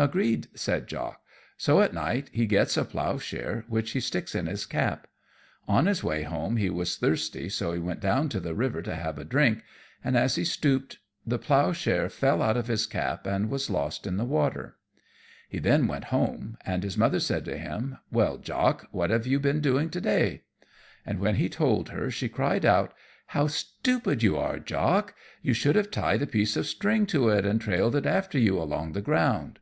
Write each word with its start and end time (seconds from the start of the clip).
"Agreed," 0.00 0.46
said 0.54 0.86
Jock. 0.86 1.20
So 1.56 1.80
at 1.80 1.92
night 1.92 2.28
he 2.32 2.46
gets 2.46 2.76
a 2.76 2.84
plough 2.84 3.18
share, 3.18 3.64
which 3.66 3.90
he 3.90 3.98
sticks 3.98 4.32
in 4.32 4.46
his 4.46 4.64
cap. 4.64 5.08
On 5.66 5.86
his 5.86 6.04
way 6.04 6.22
home 6.22 6.56
he 6.56 6.70
was 6.70 6.96
thirsty, 6.96 7.48
so 7.48 7.72
he 7.72 7.80
went 7.80 7.98
down 7.98 8.28
to 8.28 8.38
the 8.38 8.54
river 8.54 8.80
to 8.82 8.94
have 8.94 9.18
a 9.18 9.24
drink, 9.24 9.64
and 10.04 10.16
as 10.16 10.36
he 10.36 10.44
stooped 10.44 10.98
the 11.26 11.36
plough 11.36 11.72
share 11.72 12.08
fell 12.08 12.42
out 12.42 12.56
of 12.56 12.68
his 12.68 12.86
cap 12.86 13.26
and 13.26 13.50
was 13.50 13.68
lost 13.70 14.06
in 14.06 14.18
the 14.18 14.24
water. 14.24 14.76
He 15.48 15.58
then 15.58 15.88
went 15.88 16.04
home, 16.14 16.58
and 16.64 16.84
his 16.84 16.96
Mother 16.96 17.18
said 17.18 17.44
to 17.46 17.58
him, 17.58 17.98
"Well, 18.12 18.38
Jock, 18.38 18.86
what 18.92 19.10
have 19.10 19.26
you 19.26 19.40
been 19.40 19.60
doing 19.60 19.90
to 19.90 20.00
day?" 20.00 20.42
And 21.04 21.18
when 21.18 21.34
he 21.34 21.48
told 21.48 21.88
her 21.88 22.08
she 22.08 22.28
cried 22.28 22.64
out, 22.64 22.94
"How 23.26 23.48
stupid 23.48 24.22
you 24.22 24.36
are, 24.36 24.60
Jock! 24.60 25.16
you 25.42 25.54
should 25.54 25.74
have 25.74 25.90
tied 25.90 26.22
a 26.22 26.26
piece 26.28 26.56
of 26.56 26.66
string 26.68 27.04
to 27.06 27.30
it 27.30 27.44
and 27.44 27.60
trailed 27.60 27.96
it 27.96 28.06
after 28.06 28.38
you 28.38 28.62
along 28.62 28.92
the 28.92 29.02
ground." 29.02 29.58